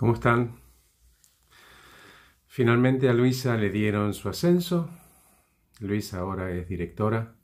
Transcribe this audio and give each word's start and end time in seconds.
¿Cómo 0.00 0.14
están? 0.14 0.56
Finalmente 2.46 3.10
a 3.10 3.12
Luisa 3.12 3.58
le 3.58 3.68
dieron 3.68 4.14
su 4.14 4.30
ascenso. 4.30 4.88
Luisa 5.78 6.20
ahora 6.20 6.50
es 6.52 6.66
directora. 6.70 7.34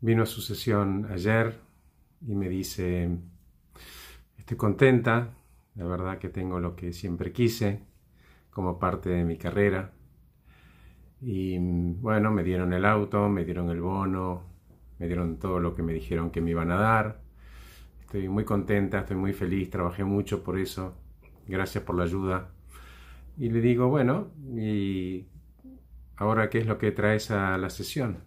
Vino 0.00 0.24
a 0.24 0.26
su 0.26 0.42
sesión 0.42 1.06
ayer 1.10 1.58
y 2.20 2.34
me 2.34 2.50
dice, 2.50 3.08
estoy 4.36 4.58
contenta, 4.58 5.32
la 5.76 5.86
verdad 5.86 6.18
que 6.18 6.28
tengo 6.28 6.60
lo 6.60 6.76
que 6.76 6.92
siempre 6.92 7.32
quise 7.32 7.86
como 8.50 8.78
parte 8.78 9.08
de 9.08 9.24
mi 9.24 9.38
carrera. 9.38 9.94
Y 11.22 11.56
bueno, 11.58 12.32
me 12.32 12.44
dieron 12.44 12.74
el 12.74 12.84
auto, 12.84 13.30
me 13.30 13.46
dieron 13.46 13.70
el 13.70 13.80
bono, 13.80 14.42
me 14.98 15.06
dieron 15.06 15.38
todo 15.38 15.58
lo 15.58 15.74
que 15.74 15.82
me 15.82 15.94
dijeron 15.94 16.30
que 16.30 16.42
me 16.42 16.50
iban 16.50 16.70
a 16.70 16.76
dar. 16.76 17.22
Estoy 18.02 18.28
muy 18.28 18.44
contenta, 18.44 18.98
estoy 18.98 19.16
muy 19.16 19.32
feliz, 19.32 19.70
trabajé 19.70 20.04
mucho 20.04 20.44
por 20.44 20.58
eso 20.58 21.00
gracias 21.46 21.84
por 21.84 21.96
la 21.96 22.04
ayuda. 22.04 22.50
Y 23.36 23.50
le 23.50 23.60
digo, 23.60 23.88
bueno, 23.88 24.28
¿y 24.56 25.26
ahora 26.16 26.48
qué 26.50 26.58
es 26.58 26.66
lo 26.66 26.78
que 26.78 26.92
traes 26.92 27.30
a 27.30 27.58
la 27.58 27.70
sesión? 27.70 28.18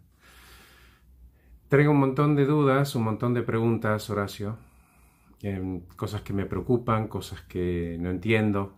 Traigo 1.70 1.92
un 1.92 2.00
montón 2.00 2.36
de 2.36 2.46
dudas, 2.46 2.96
un 2.96 3.04
montón 3.04 3.34
de 3.34 3.44
preguntas, 3.44 4.10
Horacio, 4.10 4.58
em, 5.42 5.82
cosas 5.96 6.22
que 6.22 6.34
me 6.34 6.46
preocupan, 6.46 7.08
cosas 7.08 7.42
que 7.42 7.98
no 8.00 8.10
entiendo. 8.10 8.78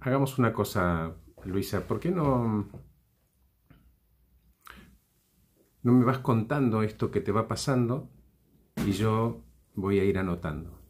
Hagamos 0.00 0.38
una 0.38 0.52
cosa, 0.52 1.14
Luisa, 1.44 1.86
¿por 1.86 1.98
qué 2.00 2.10
no, 2.10 2.68
no 5.82 5.92
me 5.92 6.04
vas 6.04 6.18
contando 6.18 6.82
esto 6.82 7.10
que 7.10 7.20
te 7.20 7.32
va 7.32 7.48
pasando 7.48 8.10
y 8.86 8.92
yo 8.92 9.42
voy 9.74 10.00
a 10.00 10.04
ir 10.04 10.18
anotando? 10.18 10.83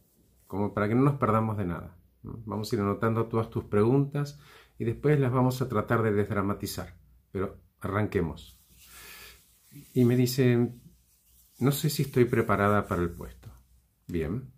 Como 0.55 0.73
para 0.73 0.87
que 0.87 0.95
no 0.95 1.03
nos 1.03 1.15
perdamos 1.15 1.57
de 1.57 1.65
nada. 1.65 1.97
Vamos 2.23 2.71
a 2.71 2.75
ir 2.75 2.81
anotando 2.81 3.27
todas 3.27 3.49
tus 3.49 3.65
preguntas 3.65 4.39
y 4.79 4.85
después 4.85 5.19
las 5.19 5.31
vamos 5.31 5.61
a 5.61 5.69
tratar 5.69 6.01
de 6.01 6.13
desdramatizar. 6.13 6.97
Pero 7.31 7.59
arranquemos. 7.81 8.59
Y 9.93 10.05
me 10.05 10.15
dice, 10.15 10.73
no 11.59 11.71
sé 11.71 11.89
si 11.89 12.03
estoy 12.03 12.25
preparada 12.25 12.87
para 12.87 13.01
el 13.01 13.09
puesto. 13.09 13.51
Bien. 14.07 14.51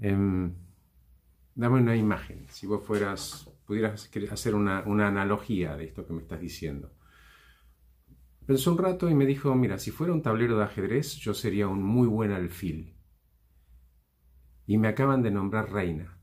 Em, 0.00 0.54
dame 1.54 1.80
una 1.80 1.96
imagen. 1.96 2.46
Si 2.48 2.66
vos 2.66 2.84
fueras, 2.84 3.48
pudieras 3.66 4.10
hacer 4.32 4.54
una, 4.54 4.82
una 4.86 5.08
analogía 5.08 5.76
de 5.76 5.84
esto 5.84 6.06
que 6.06 6.12
me 6.12 6.22
estás 6.22 6.40
diciendo. 6.40 6.92
Pensó 8.46 8.72
un 8.72 8.78
rato 8.78 9.08
y 9.08 9.14
me 9.14 9.26
dijo, 9.26 9.54
mira, 9.54 9.78
si 9.78 9.90
fuera 9.90 10.12
un 10.12 10.22
tablero 10.22 10.58
de 10.58 10.64
ajedrez, 10.64 11.16
yo 11.16 11.32
sería 11.32 11.68
un 11.68 11.82
muy 11.82 12.06
buen 12.06 12.32
alfil 12.32 12.93
y 14.66 14.78
me 14.78 14.88
acaban 14.88 15.22
de 15.22 15.30
nombrar 15.30 15.72
reina. 15.72 16.18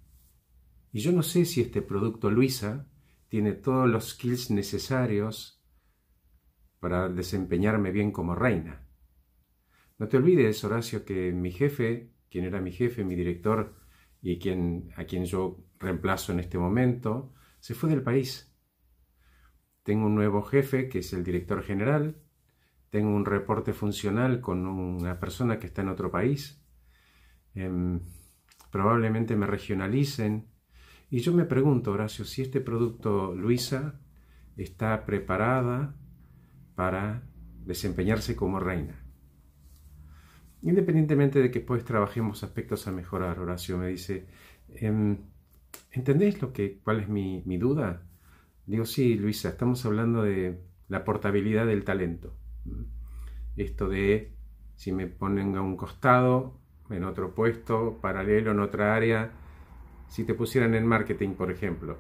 Y 0.91 0.99
yo 0.99 1.11
no 1.11 1.23
sé 1.23 1.45
si 1.45 1.61
este 1.61 1.81
producto 1.81 2.29
Luisa 2.29 2.87
tiene 3.29 3.53
todos 3.53 3.89
los 3.89 4.09
skills 4.09 4.51
necesarios 4.51 5.63
para 6.79 7.07
desempeñarme 7.07 7.91
bien 7.91 8.11
como 8.11 8.35
reina. 8.35 8.85
No 9.99 10.07
te 10.07 10.17
olvides, 10.17 10.63
Horacio, 10.63 11.05
que 11.05 11.31
mi 11.31 11.51
jefe, 11.51 12.11
quien 12.29 12.45
era 12.45 12.59
mi 12.59 12.71
jefe, 12.71 13.03
mi 13.03 13.15
director 13.15 13.75
y 14.21 14.39
quien, 14.39 14.89
a 14.95 15.05
quien 15.05 15.25
yo 15.25 15.63
reemplazo 15.79 16.31
en 16.31 16.39
este 16.39 16.57
momento, 16.57 17.33
se 17.59 17.75
fue 17.75 17.89
del 17.89 18.01
país. 18.01 18.51
Tengo 19.83 20.07
un 20.07 20.15
nuevo 20.15 20.41
jefe 20.41 20.89
que 20.89 20.99
es 20.99 21.13
el 21.13 21.23
director 21.23 21.63
general, 21.63 22.21
tengo 22.89 23.15
un 23.15 23.25
reporte 23.25 23.73
funcional 23.73 24.41
con 24.41 24.67
una 24.67 25.19
persona 25.19 25.59
que 25.59 25.67
está 25.67 25.81
en 25.81 25.89
otro 25.89 26.11
país. 26.11 26.61
Em, 27.53 28.01
probablemente 28.71 29.35
me 29.35 29.45
regionalicen. 29.45 30.47
Y 31.09 31.19
yo 31.19 31.33
me 31.33 31.45
pregunto, 31.45 31.91
Horacio, 31.91 32.25
si 32.25 32.41
este 32.41 32.61
producto 32.61 33.35
Luisa 33.35 33.99
está 34.57 35.05
preparada 35.05 35.95
para 36.75 37.23
desempeñarse 37.65 38.35
como 38.35 38.59
reina. 38.59 39.03
Independientemente 40.63 41.39
de 41.39 41.51
que 41.51 41.59
pues 41.59 41.83
trabajemos 41.83 42.43
aspectos 42.43 42.87
a 42.87 42.91
mejorar, 42.91 43.39
Horacio 43.39 43.77
me 43.77 43.87
dice, 43.87 44.27
em, 44.69 45.17
¿entendéis 45.91 46.41
lo 46.41 46.53
que, 46.53 46.79
cuál 46.83 47.01
es 47.01 47.09
mi, 47.09 47.43
mi 47.45 47.57
duda? 47.57 48.03
Digo, 48.65 48.85
sí, 48.85 49.15
Luisa, 49.15 49.49
estamos 49.49 49.85
hablando 49.85 50.23
de 50.23 50.61
la 50.87 51.03
portabilidad 51.03 51.65
del 51.65 51.83
talento. 51.83 52.37
Esto 53.55 53.89
de 53.89 54.33
si 54.75 54.91
me 54.91 55.07
ponen 55.07 55.55
a 55.55 55.61
un 55.61 55.75
costado 55.75 56.60
en 56.93 57.03
otro 57.03 57.33
puesto, 57.33 57.99
paralelo, 58.01 58.51
en 58.51 58.59
otra 58.59 58.95
área, 58.95 59.31
si 60.07 60.23
te 60.23 60.33
pusieran 60.33 60.75
en 60.75 60.85
marketing, 60.85 61.31
por 61.31 61.51
ejemplo, 61.51 61.97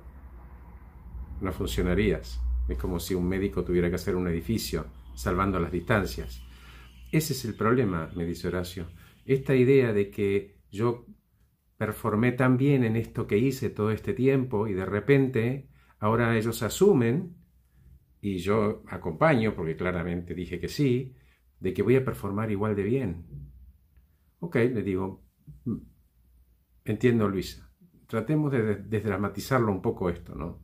no 1.41 1.51
funcionarías. 1.51 2.41
Es 2.67 2.77
como 2.77 2.99
si 2.99 3.15
un 3.15 3.27
médico 3.27 3.63
tuviera 3.63 3.89
que 3.89 3.95
hacer 3.95 4.15
un 4.15 4.27
edificio, 4.27 4.85
salvando 5.15 5.59
las 5.59 5.71
distancias. 5.71 6.41
Ese 7.11 7.33
es 7.33 7.45
el 7.45 7.55
problema, 7.55 8.09
me 8.15 8.25
dice 8.25 8.47
Horacio. 8.47 8.87
Esta 9.25 9.55
idea 9.55 9.93
de 9.93 10.09
que 10.09 10.57
yo 10.69 11.05
performé 11.77 12.31
tan 12.31 12.57
bien 12.57 12.83
en 12.83 12.95
esto 12.95 13.27
que 13.27 13.37
hice 13.37 13.69
todo 13.69 13.91
este 13.91 14.13
tiempo 14.13 14.67
y 14.67 14.73
de 14.73 14.85
repente 14.85 15.67
ahora 15.99 16.37
ellos 16.37 16.63
asumen, 16.63 17.41
y 18.21 18.37
yo 18.37 18.83
acompaño, 18.87 19.55
porque 19.55 19.75
claramente 19.75 20.35
dije 20.35 20.59
que 20.59 20.67
sí, 20.67 21.15
de 21.59 21.73
que 21.73 21.81
voy 21.81 21.95
a 21.95 22.05
performar 22.05 22.51
igual 22.51 22.75
de 22.75 22.83
bien. 22.83 23.25
Ok, 24.43 24.55
le 24.55 24.81
digo, 24.81 25.23
mm, 25.65 25.77
entiendo 26.85 27.27
Luisa, 27.27 27.71
tratemos 28.07 28.51
de 28.51 28.75
desdramatizarlo 28.77 29.71
un 29.71 29.83
poco 29.83 30.09
esto, 30.09 30.33
¿no? 30.33 30.63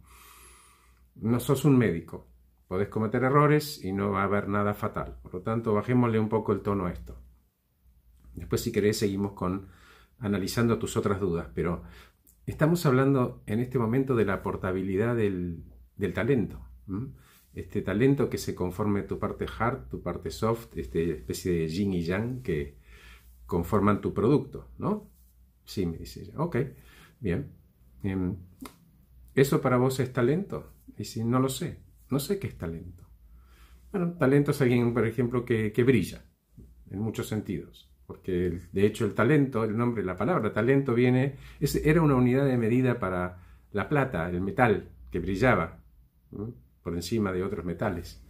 No 1.15 1.39
sos 1.39 1.63
un 1.63 1.77
médico, 1.77 2.27
podés 2.67 2.89
cometer 2.89 3.23
errores 3.23 3.83
y 3.83 3.91
no 3.91 4.11
va 4.11 4.21
a 4.21 4.23
haber 4.23 4.49
nada 4.49 4.73
fatal, 4.73 5.19
por 5.21 5.35
lo 5.35 5.41
tanto 5.41 5.75
bajémosle 5.75 6.19
un 6.19 6.27
poco 6.27 6.53
el 6.53 6.61
tono 6.61 6.87
a 6.87 6.91
esto. 6.91 7.21
Después 8.33 8.61
si 8.61 8.71
querés 8.71 8.97
seguimos 8.97 9.33
con 9.33 9.69
analizando 10.17 10.79
tus 10.79 10.97
otras 10.97 11.19
dudas, 11.19 11.47
pero 11.53 11.83
estamos 12.47 12.83
hablando 12.87 13.43
en 13.45 13.59
este 13.59 13.77
momento 13.77 14.15
de 14.15 14.25
la 14.25 14.41
portabilidad 14.41 15.15
del, 15.15 15.63
talento. 16.15 16.67
Este 17.53 17.83
talento 17.83 18.27
que 18.27 18.39
se 18.39 18.55
conforme 18.55 19.03
tu 19.03 19.19
parte 19.19 19.45
hard, 19.59 19.87
tu 19.89 20.01
parte 20.01 20.31
soft, 20.31 20.75
este 20.75 21.11
especie 21.11 21.51
de 21.51 21.67
yin 21.67 21.93
y 21.93 22.01
yang 22.01 22.41
que, 22.41 22.77
conforman 23.47 24.01
tu 24.01 24.13
producto, 24.13 24.69
¿no? 24.77 25.09
Sí, 25.63 25.85
me 25.85 25.97
dice 25.97 26.21
ella. 26.21 26.33
Ok, 26.37 26.57
bien. 27.19 27.51
Em, 28.03 28.35
¿Eso 29.33 29.61
para 29.61 29.77
vos 29.77 29.99
es 29.99 30.13
talento? 30.13 30.73
Y 30.97 31.05
si 31.05 31.23
no 31.23 31.39
lo 31.39 31.49
sé, 31.49 31.79
no 32.09 32.19
sé 32.19 32.39
qué 32.39 32.47
es 32.47 32.57
talento. 32.57 33.05
Bueno, 33.91 34.13
talento 34.13 34.51
es 34.51 34.61
alguien, 34.61 34.93
por 34.93 35.05
ejemplo, 35.05 35.45
que, 35.45 35.71
brilla, 35.85 36.23
en 36.89 36.99
muchos 36.99 37.27
sentidos. 37.27 37.89
Porque 38.05 38.59
de 38.71 38.85
hecho 38.85 39.05
el 39.05 39.13
talento, 39.13 39.63
el 39.63 39.75
nombre, 39.75 40.03
la 40.03 40.15
palabra 40.15 40.53
talento 40.53 40.93
viene, 40.93 41.35
era 41.83 42.01
una 42.01 42.15
unidad 42.15 42.45
de 42.45 42.57
medida 42.57 42.99
para 42.99 43.39
la 43.71 43.89
plata, 43.89 44.29
el 44.29 44.41
metal 44.41 44.89
que 45.11 45.19
brillaba 45.19 45.83
por 46.81 46.95
encima 46.95 47.31
de 47.31 47.43
otros 47.43 47.65
metales. 47.65 48.23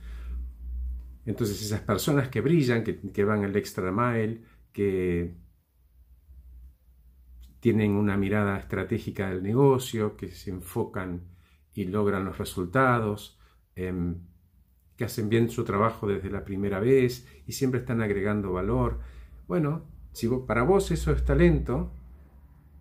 Entonces 1.25 1.61
esas 1.61 1.81
personas 1.81 2.29
que 2.29 2.41
brillan, 2.41 2.83
que, 2.83 2.99
que 2.99 3.23
van 3.23 3.43
el 3.43 3.55
extra 3.55 3.91
mile, 3.91 4.41
que 4.73 5.35
tienen 7.59 7.91
una 7.91 8.17
mirada 8.17 8.57
estratégica 8.57 9.29
del 9.29 9.43
negocio, 9.43 10.15
que 10.15 10.29
se 10.29 10.51
enfocan 10.51 11.21
y 11.73 11.85
logran 11.85 12.25
los 12.25 12.37
resultados, 12.37 13.39
em, 13.75 14.19
que 14.95 15.05
hacen 15.05 15.29
bien 15.29 15.49
su 15.49 15.63
trabajo 15.63 16.07
desde 16.07 16.29
la 16.29 16.43
primera 16.43 16.79
vez 16.79 17.27
y 17.45 17.51
siempre 17.51 17.79
están 17.79 18.01
agregando 18.01 18.53
valor. 18.53 18.99
Bueno, 19.47 19.85
si 20.11 20.27
para 20.47 20.63
vos 20.63 20.91
eso 20.91 21.11
es 21.11 21.23
talento, 21.23 21.91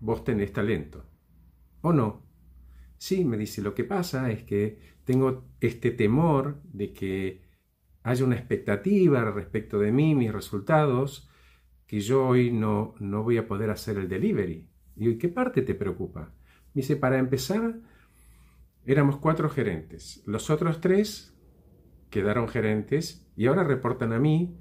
vos 0.01 0.25
tenés 0.25 0.53
talento. 0.53 1.05
¿O 1.83 1.93
no? 1.93 2.23
Sí, 2.99 3.25
me 3.25 3.37
dice, 3.37 3.63
lo 3.63 3.75
que 3.75 3.85
pasa 3.85 4.31
es 4.31 4.45
que 4.45 4.97
tengo 5.05 5.45
este 5.61 5.91
temor 5.91 6.61
de 6.65 6.93
que 6.93 7.43
haya 8.03 8.25
una 8.25 8.37
expectativa 8.37 9.31
respecto 9.31 9.79
de 9.79 9.93
mí, 9.93 10.15
mis 10.15 10.33
resultados, 10.33 11.29
que 11.87 12.01
yo 12.01 12.27
hoy 12.27 12.51
no, 12.51 12.95
no 12.99 13.23
voy 13.23 13.39
a 13.39 13.47
poder 13.47 13.71
hacer 13.71 13.99
el 13.99 14.09
delivery. 14.09 14.69
¿y 14.97 15.19
qué 15.19 15.29
parte 15.29 15.63
te 15.63 15.75
preocupa? 15.75 16.33
Me 16.75 16.83
dice, 16.83 16.97
para 16.97 17.19
empezar, 17.19 17.81
éramos 18.85 19.19
cuatro 19.19 19.49
gerentes. 19.49 20.23
Los 20.27 20.51
otros 20.51 20.81
tres 20.81 21.35
quedaron 22.11 22.49
gerentes 22.49 23.27
y 23.37 23.47
ahora 23.47 23.65
reportan 23.65 24.13
a 24.13 24.19
mí. 24.19 24.57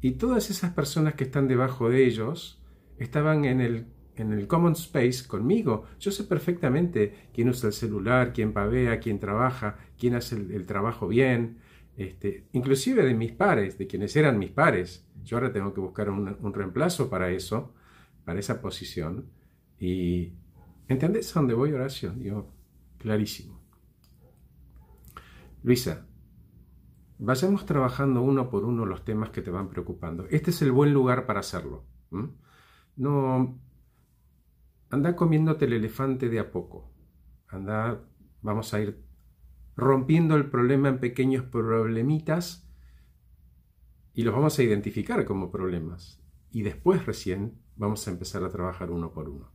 Y 0.00 0.12
todas 0.12 0.50
esas 0.50 0.72
personas 0.72 1.14
que 1.14 1.24
están 1.24 1.48
debajo 1.48 1.88
de 1.88 2.04
ellos 2.04 2.62
estaban 2.98 3.44
en 3.44 3.60
el, 3.60 3.86
en 4.16 4.32
el 4.32 4.46
common 4.46 4.72
space 4.72 5.26
conmigo. 5.26 5.84
Yo 5.98 6.10
sé 6.10 6.24
perfectamente 6.24 7.28
quién 7.32 7.48
usa 7.48 7.68
el 7.68 7.72
celular, 7.72 8.32
quién 8.32 8.52
pavea, 8.52 9.00
quién 9.00 9.18
trabaja, 9.18 9.78
quién 9.98 10.14
hace 10.14 10.36
el, 10.36 10.66
trabajo 10.66 11.08
bien. 11.08 11.58
Este, 11.96 12.46
inclusive 12.52 13.04
de 13.04 13.14
mis 13.14 13.32
pares, 13.32 13.78
de 13.78 13.86
quienes 13.86 14.14
eran 14.14 14.38
mis 14.38 14.50
pares. 14.50 15.07
Yo 15.28 15.36
ahora 15.36 15.52
tengo 15.52 15.74
que 15.74 15.80
buscar 15.80 16.08
un, 16.08 16.54
reemplazo 16.54 17.10
para 17.10 17.30
eso, 17.30 17.74
para 18.24 18.40
esa 18.40 18.62
posición. 18.62 19.26
Y 19.78 20.32
¿Entendés 20.88 21.36
a 21.36 21.40
dónde 21.40 21.52
voy, 21.52 21.70
Horacio? 21.74 22.12
Digo, 22.12 22.50
clarísimo. 22.96 23.60
Luisa, 25.62 26.06
vayamos 27.18 27.66
trabajando 27.66 28.22
uno 28.22 28.48
por 28.48 28.64
uno 28.64 28.86
los 28.86 29.04
temas 29.04 29.28
que 29.28 29.42
te 29.42 29.50
van 29.50 29.68
preocupando. 29.68 30.26
Este 30.30 30.50
es 30.50 30.62
el 30.62 30.72
buen 30.72 30.94
lugar 30.94 31.26
para 31.26 31.40
hacerlo. 31.40 31.84
No, 32.96 33.60
anda 34.88 35.14
comiéndote 35.14 35.66
el 35.66 35.74
elefante 35.74 36.30
de 36.30 36.38
a 36.38 36.50
poco. 36.50 36.90
Anda, 37.48 38.02
vamos 38.40 38.72
a 38.72 38.80
ir 38.80 39.04
rompiendo 39.76 40.36
el 40.36 40.48
problema 40.48 40.88
en 40.88 41.00
pequeños 41.00 41.44
problemitas 41.44 42.67
y 44.18 44.24
los 44.24 44.34
vamos 44.34 44.58
a 44.58 44.64
identificar 44.64 45.24
como 45.24 45.48
problemas. 45.48 46.20
Y 46.50 46.62
después 46.62 47.06
recién 47.06 47.62
vamos 47.76 48.08
a 48.08 48.10
empezar 48.10 48.42
a 48.42 48.48
trabajar 48.48 48.90
uno 48.90 49.12
por 49.12 49.28
uno. 49.28 49.52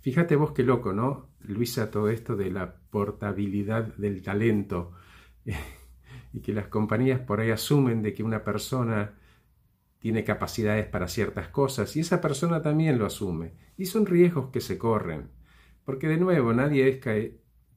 Fíjate 0.00 0.34
vos 0.34 0.52
qué 0.52 0.62
loco, 0.62 0.94
¿no? 0.94 1.28
Luisa, 1.40 1.90
todo 1.90 2.08
esto 2.08 2.36
de 2.36 2.50
la 2.50 2.76
portabilidad 2.88 3.94
del 3.96 4.22
talento 4.22 4.92
y 6.32 6.40
que 6.40 6.54
las 6.54 6.68
compañías 6.68 7.20
por 7.20 7.40
ahí 7.40 7.50
asumen 7.50 8.00
de 8.00 8.14
que 8.14 8.22
una 8.22 8.44
persona 8.44 9.12
tiene 9.98 10.24
capacidades 10.24 10.86
para 10.86 11.08
ciertas 11.08 11.48
cosas 11.48 11.94
y 11.96 12.00
esa 12.00 12.22
persona 12.22 12.62
también 12.62 12.98
lo 12.98 13.04
asume. 13.04 13.52
Y 13.76 13.84
son 13.84 14.06
riesgos 14.06 14.48
que 14.48 14.62
se 14.62 14.78
corren. 14.78 15.28
Porque 15.84 16.08
de 16.08 16.16
nuevo, 16.16 16.54
nadie 16.54 16.88
es 16.88 16.96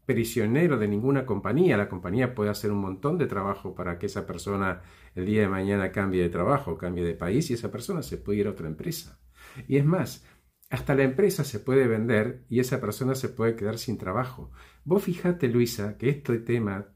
prisionero 0.07 0.79
de 0.79 0.87
ninguna 0.87 1.25
compañía. 1.25 1.77
La 1.77 1.89
compañía 1.89 2.33
puede 2.33 2.49
hacer 2.49 2.71
un 2.71 2.79
montón 2.79 3.17
de 3.17 3.27
trabajo 3.27 3.75
para 3.75 3.99
que 3.99 4.05
esa 4.07 4.25
persona 4.25 4.81
el 5.13 5.25
día 5.25 5.41
de 5.41 5.49
mañana 5.49 5.91
cambie 5.91 6.23
de 6.23 6.29
trabajo, 6.29 6.77
cambie 6.77 7.03
de 7.03 7.13
país 7.13 7.51
y 7.51 7.53
esa 7.53 7.69
persona 7.69 8.01
se 8.01 8.17
puede 8.17 8.39
ir 8.39 8.47
a 8.47 8.51
otra 8.51 8.67
empresa. 8.67 9.19
Y 9.67 9.75
es 9.75 9.85
más, 9.85 10.25
hasta 10.69 10.95
la 10.95 11.03
empresa 11.03 11.43
se 11.43 11.59
puede 11.59 11.87
vender 11.87 12.45
y 12.49 12.61
esa 12.61 12.79
persona 12.79 13.15
se 13.15 13.27
puede 13.27 13.57
quedar 13.57 13.77
sin 13.77 13.97
trabajo. 13.97 14.49
Vos 14.85 15.03
fijate, 15.03 15.49
Luisa, 15.49 15.97
que 15.97 16.09
este 16.09 16.39
tema, 16.39 16.87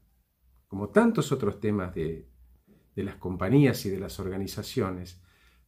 como 0.66 0.88
tantos 0.88 1.32
otros 1.32 1.60
temas 1.60 1.94
de, 1.94 2.30
de 2.96 3.02
las 3.04 3.16
compañías 3.16 3.84
y 3.84 3.90
de 3.90 4.00
las 4.00 4.18
organizaciones, 4.20 5.22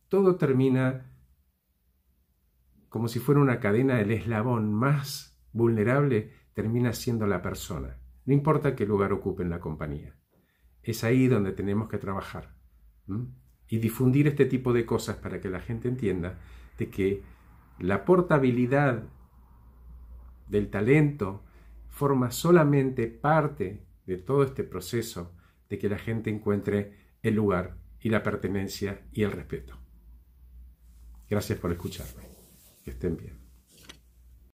todo 0.08 0.37
termina 0.37 1.11
como 2.88 3.08
si 3.08 3.19
fuera 3.19 3.41
una 3.41 3.61
cadena, 3.61 4.00
el 4.00 4.12
eslabón 4.12 4.73
más 4.73 5.38
vulnerable 5.52 6.32
termina 6.55 6.93
siendo 6.93 7.27
la 7.27 7.43
persona. 7.43 7.99
No 8.25 8.33
importa 8.33 8.75
qué 8.75 8.87
lugar 8.87 9.12
ocupe 9.12 9.43
en 9.43 9.51
la 9.51 9.61
compañía. 9.61 10.17
Es 10.83 11.05
ahí 11.05 11.29
donde 11.29 11.53
tenemos 11.53 11.89
que 11.89 11.99
trabajar. 11.99 12.55
Y 13.69 13.79
difundir 13.79 14.29
este 14.29 14.47
tipo 14.47 14.73
de 14.73 14.87
cosas 14.87 15.17
para 15.17 15.41
que 15.41 15.51
la 15.51 15.61
gente 15.61 15.89
entienda 15.89 16.39
de 16.79 16.89
que 16.91 17.23
la 17.79 18.05
portabilidad 18.05 19.05
del 20.49 20.71
talento 20.71 21.43
forma 21.89 22.31
solamente 22.31 23.09
parte 23.09 23.85
de 24.06 24.19
todo 24.19 24.45
este 24.45 24.65
proceso 24.65 25.35
de 25.69 25.79
que 25.79 25.89
la 25.89 25.99
gente 25.99 26.31
encuentre 26.31 27.17
el 27.23 27.35
lugar 27.35 27.77
y 28.01 28.11
la 28.11 28.23
pertenencia 28.23 29.06
y 29.12 29.23
el 29.23 29.33
respeto. 29.33 29.79
Gracias 31.29 31.59
por 31.59 31.73
escucharme. 31.73 32.23
Que 32.85 32.91
estén 32.91 33.17
bien. 33.17 33.44